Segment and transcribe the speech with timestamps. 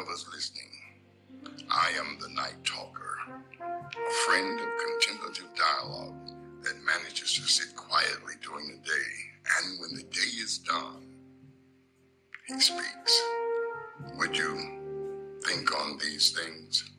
[0.00, 0.70] whoever's listening,
[1.70, 3.18] I am the night talker,
[3.60, 6.14] a friend of contemplative dialogue
[6.62, 9.10] that manages to sit quietly during the day,
[9.58, 11.16] and when the day is done,
[12.46, 13.22] he speaks.
[14.16, 16.90] Would you think on these things?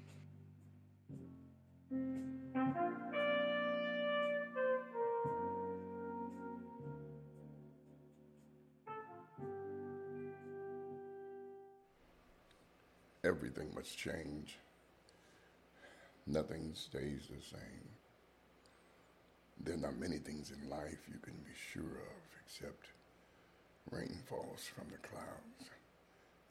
[13.24, 14.57] Everything must change.
[16.25, 17.89] Nothing stays the same.
[19.64, 22.88] There are not many things in life you can be sure of except
[23.92, 25.70] rain falls from the clouds,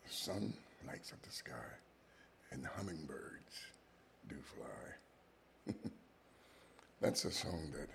[0.06, 0.52] the sun
[0.86, 1.70] lights up the sky,
[2.52, 3.58] and hummingbirds
[4.28, 5.74] do fly.
[7.00, 7.88] That's a song that,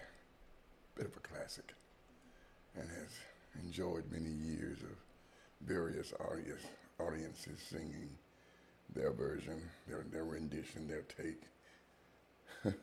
[0.95, 1.73] bit of a classic,
[2.75, 4.97] and has enjoyed many years of
[5.67, 6.63] various audience,
[6.99, 8.09] audiences singing
[8.93, 11.41] their version, their, their rendition, their take.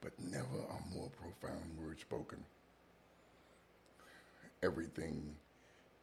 [0.00, 2.44] but never a more profound word spoken.
[4.62, 5.34] Everything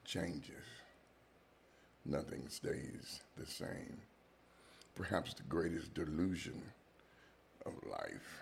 [0.06, 0.66] changes.
[2.06, 3.98] Nothing stays the same.
[4.96, 6.62] Perhaps the greatest delusion
[7.66, 8.42] of life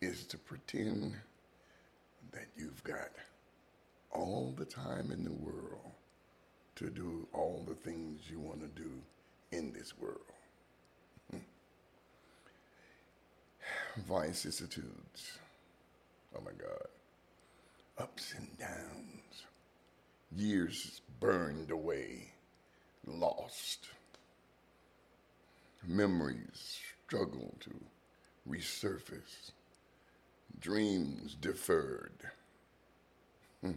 [0.00, 1.14] is to pretend
[2.32, 3.10] that you've got
[4.10, 5.92] all the time in the world
[6.74, 8.90] to do all the things you want to do
[9.52, 10.20] in this world.
[11.30, 11.38] Hmm.
[13.96, 15.38] Vicissitudes.
[16.36, 16.88] Oh my God.
[17.98, 19.44] Ups and downs.
[20.34, 22.32] Years burned away,
[23.06, 23.88] lost.
[25.86, 27.70] Memories struggle to
[28.48, 29.52] resurface.
[30.60, 32.30] Dreams deferred.
[33.62, 33.72] Hmm.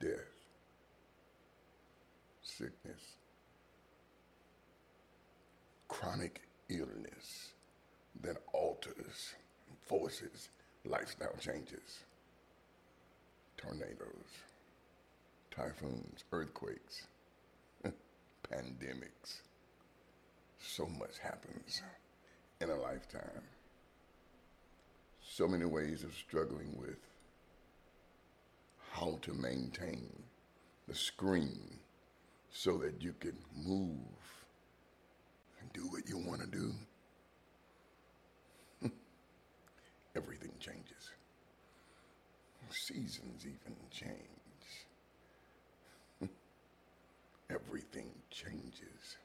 [0.00, 0.18] Death.
[2.42, 3.16] Sickness
[5.92, 7.52] chronic illness
[8.22, 9.34] that alters,
[9.86, 10.48] forces
[10.86, 12.04] lifestyle changes.
[13.58, 14.32] Tornadoes,
[15.54, 17.08] typhoons, earthquakes,
[17.84, 19.42] pandemics.
[20.62, 21.82] So much happens
[22.62, 23.44] in a lifetime.
[25.20, 26.96] So many ways of struggling with
[28.92, 30.08] how to maintain
[30.88, 31.80] the screen
[32.50, 34.41] so that you can move
[36.02, 36.72] what you want to do,
[40.16, 41.10] everything changes.
[42.70, 44.10] Seasons even change.
[47.50, 49.18] everything changes.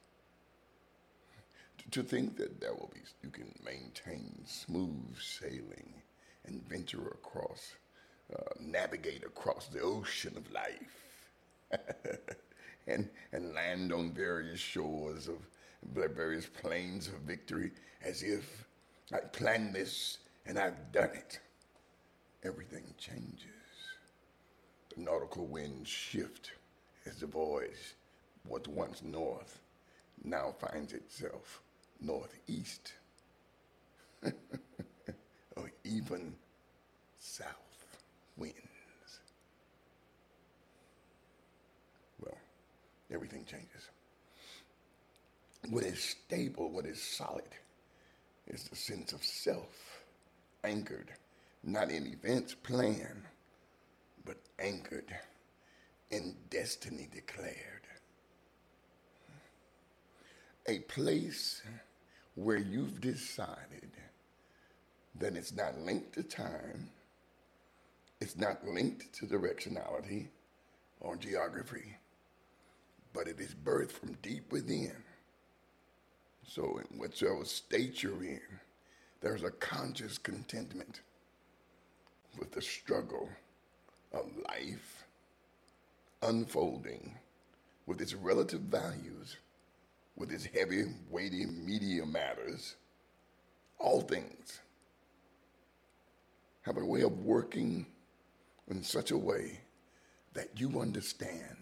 [1.92, 5.94] To think that there will be, you can maintain smooth sailing
[6.46, 7.72] and venture across,
[8.36, 11.30] uh, navigate across the ocean of life,
[12.86, 15.38] and and land on various shores of
[15.82, 17.72] various plains of victory
[18.02, 18.66] as if
[19.12, 21.40] I planned this and I've done it.
[22.44, 23.44] Everything changes.
[24.94, 26.52] The nautical winds shift
[27.06, 27.94] as the voyage,
[28.46, 29.60] what once north,
[30.24, 31.62] now finds itself
[32.00, 32.92] northeast,
[35.56, 36.34] or even
[37.18, 37.96] south
[38.36, 38.56] winds.
[42.20, 42.38] Well,
[43.10, 43.88] everything changes.
[45.70, 47.44] What is stable, what is solid,
[48.46, 50.02] is the sense of self,
[50.64, 51.10] anchored
[51.62, 53.24] not in events planned,
[54.24, 55.14] but anchored
[56.10, 57.54] in destiny declared.
[60.66, 61.62] A place
[62.34, 63.90] where you've decided
[65.18, 66.90] that it's not linked to time,
[68.20, 70.28] it's not linked to directionality
[71.00, 71.96] or geography,
[73.12, 74.92] but it is birthed from deep within
[76.48, 78.40] so, in whichever state you're in,
[79.20, 81.02] there's a conscious contentment
[82.38, 83.28] with the struggle
[84.14, 85.04] of life
[86.22, 87.14] unfolding
[87.86, 89.36] with its relative values,
[90.16, 92.76] with its heavy, weighty, media matters.
[93.78, 94.60] All things
[96.62, 97.84] have a way of working
[98.68, 99.60] in such a way
[100.32, 101.58] that you understand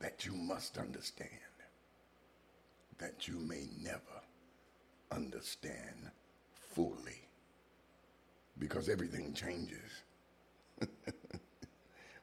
[0.00, 1.28] that you must understand
[2.98, 4.22] that you may never
[5.12, 6.10] understand
[6.52, 7.22] fully
[8.58, 10.02] because everything changes.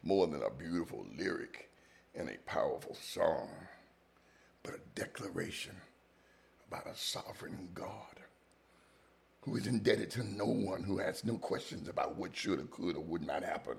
[0.04, 1.69] More than a beautiful lyric
[2.16, 3.50] and a powerful song,
[4.63, 5.75] but a declaration
[6.68, 8.22] about a sovereign God
[9.42, 12.98] who is indebted to no one, who has no questions about what should or could
[12.98, 13.77] or would not happen.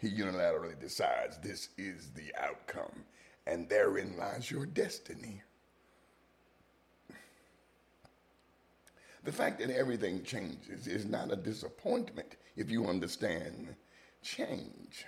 [0.00, 3.04] He unilaterally decides this is the outcome
[3.46, 5.42] And therein lies your destiny.
[9.24, 13.74] The fact that everything changes is not a disappointment if you understand
[14.22, 15.04] change.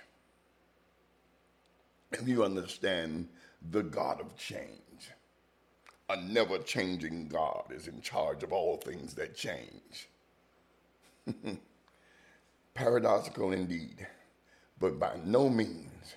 [2.11, 3.27] If you understand
[3.71, 5.09] the God of change.
[6.09, 10.09] A never changing God is in charge of all things that change.
[12.73, 14.05] Paradoxical indeed,
[14.79, 16.15] but by no means,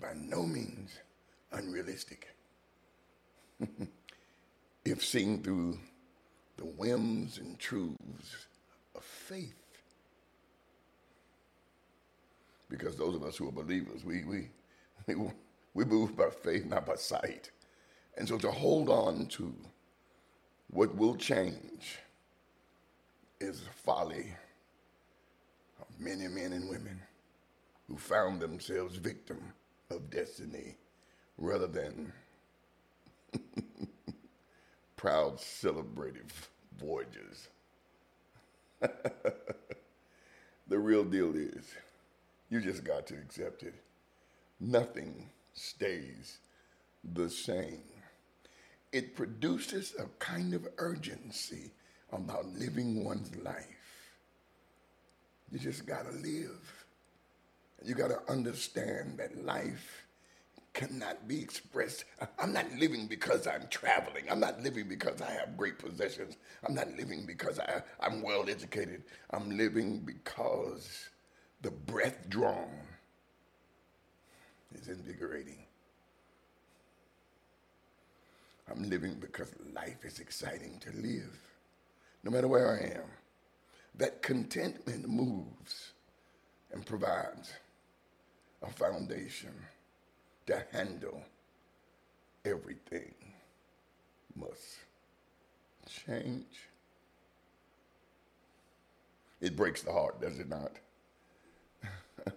[0.00, 0.90] by no means
[1.52, 2.28] unrealistic.
[4.84, 5.78] if seen through
[6.58, 8.46] the whims and truths
[8.94, 9.54] of faith.
[12.68, 14.24] Because those of us who are believers, we,
[15.06, 15.16] we,
[15.72, 17.50] we, move by faith, not by sight.
[18.18, 19.54] And so to hold on to
[20.70, 21.98] what will change
[23.40, 24.26] is folly
[25.80, 27.00] of many men and women
[27.86, 29.40] who found themselves victim
[29.90, 30.76] of destiny
[31.38, 32.12] rather than
[34.98, 36.32] proud celebrative
[36.76, 37.48] voyages.
[38.80, 41.72] the real deal is
[42.50, 43.74] you just got to accept it.
[44.60, 46.38] Nothing stays
[47.14, 47.82] the same.
[48.92, 51.70] It produces a kind of urgency
[52.12, 53.64] about living one's life.
[55.52, 56.86] You just got to live.
[57.84, 60.07] You got to understand that life
[60.78, 62.04] cannot be expressed.
[62.38, 64.26] I'm not living because I'm traveling.
[64.30, 66.36] I'm not living because I have great possessions.
[66.64, 69.02] I'm not living because I, I'm well educated.
[69.30, 71.08] I'm living because
[71.62, 72.70] the breath drawn
[74.72, 75.64] is invigorating.
[78.70, 81.40] I'm living because life is exciting to live,
[82.22, 83.10] no matter where I am.
[83.96, 85.90] That contentment moves
[86.70, 87.52] and provides
[88.62, 89.54] a foundation
[90.48, 91.22] to handle
[92.44, 93.14] everything
[94.34, 94.78] must
[96.06, 96.46] change.
[99.40, 100.72] It breaks the heart, does it not?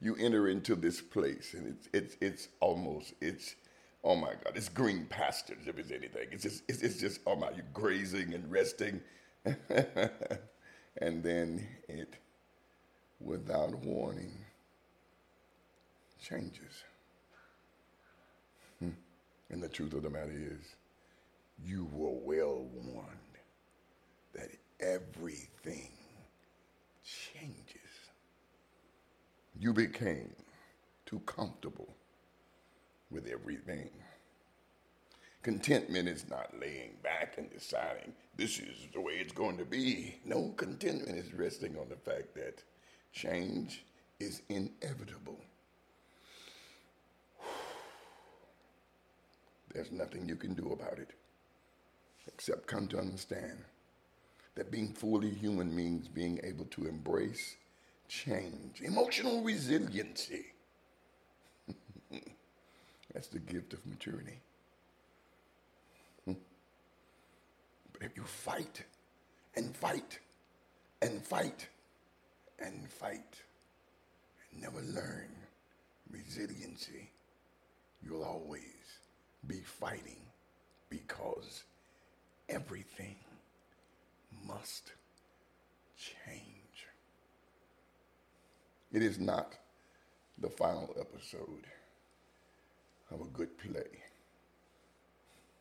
[0.00, 3.54] you enter into this place and it's it's it's almost it's
[4.02, 6.28] oh my God, it's green pastures if it's anything.
[6.32, 9.00] It's just it's, it's just oh my you grazing and resting.
[10.98, 12.16] and then it
[13.20, 14.32] without warning
[16.22, 16.84] changes.
[19.50, 20.74] And the truth of the matter is,
[21.62, 23.08] you were well warned
[24.34, 24.50] that
[24.80, 25.92] everything
[27.04, 27.80] changes.
[29.58, 30.34] You became
[31.06, 31.94] too comfortable
[33.10, 33.90] with everything.
[35.42, 40.16] Contentment is not laying back and deciding this is the way it's going to be.
[40.24, 42.62] No, contentment is resting on the fact that
[43.12, 43.84] change
[44.18, 45.38] is inevitable.
[49.74, 51.10] There's nothing you can do about it
[52.28, 53.64] except come to understand
[54.54, 57.56] that being fully human means being able to embrace
[58.08, 60.46] change, emotional resiliency.
[63.12, 64.38] That's the gift of maturity.
[67.92, 68.84] But if you fight
[69.56, 70.18] and fight
[71.02, 71.68] and fight
[72.58, 73.42] and fight
[74.52, 75.30] and never learn
[76.10, 77.10] resiliency,
[78.02, 79.03] you'll always
[79.46, 80.20] be fighting
[80.88, 81.64] because
[82.48, 83.16] everything
[84.46, 84.92] must
[85.96, 86.86] change.
[88.92, 89.54] It is not
[90.38, 91.66] the final episode
[93.10, 94.02] of a good play.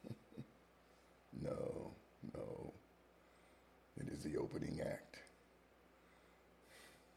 [1.41, 1.91] no,
[2.33, 2.73] no.
[3.99, 5.17] It is the opening act.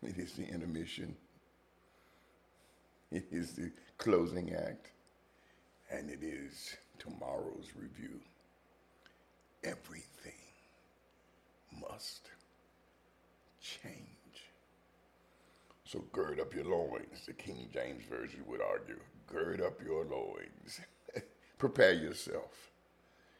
[0.03, 1.17] It is the intermission.
[3.11, 4.91] It is the closing act
[5.91, 8.21] and it is tomorrow's review.
[9.65, 10.33] Everything
[11.81, 12.31] must
[13.61, 14.03] change.
[15.85, 19.01] So gird up your loins, the King James Version would argue.
[19.27, 20.81] Gird up your loins.
[21.59, 22.71] Prepare yourself.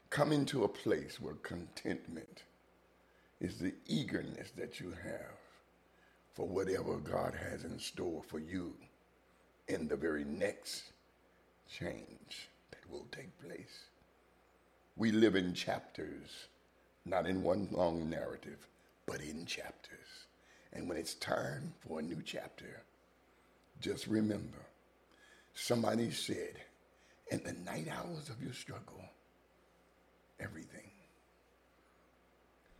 [0.09, 2.43] Come into a place where contentment
[3.39, 5.37] is the eagerness that you have
[6.33, 8.73] for whatever God has in store for you
[9.67, 10.83] in the very next
[11.67, 13.85] change that will take place.
[14.95, 16.47] We live in chapters,
[17.05, 18.67] not in one long narrative,
[19.05, 20.25] but in chapters.
[20.73, 22.81] And when it's time for a new chapter,
[23.79, 24.57] just remember
[25.53, 26.55] somebody said,
[27.29, 29.03] in the night hours of your struggle,
[30.39, 30.91] everything,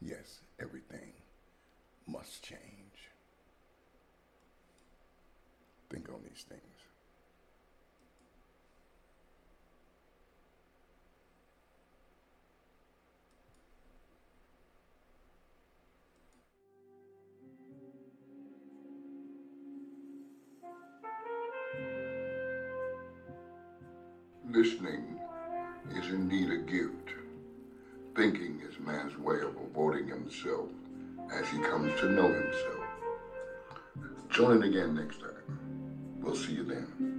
[0.02, 1.12] yes, everything
[2.08, 2.62] must change.
[5.90, 6.62] Think on these things.
[24.58, 25.20] Listening
[25.92, 27.14] is indeed a gift.
[28.16, 30.70] Thinking is man's way of avoiding himself
[31.32, 32.84] as he comes to know himself.
[34.32, 35.60] Join in again next time.
[36.20, 37.17] We'll see you then.